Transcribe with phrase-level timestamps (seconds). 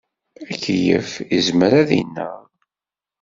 [0.49, 2.39] Akeyyef yezmer ad ineɣ.